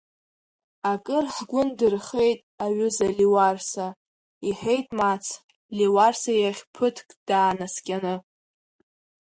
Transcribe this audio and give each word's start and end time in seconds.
Акыр 0.91 1.25
ҳгәы 1.35 1.61
ндырхеит, 1.67 2.39
аҩыза 2.63 3.07
Леуарса,— 3.17 3.87
иҳәеит 4.47 4.87
Мац, 4.97 5.25
Леуарса 5.77 6.31
иахь 6.41 6.63
ԥыҭк 6.73 7.09
даанаскьаны. 7.27 8.15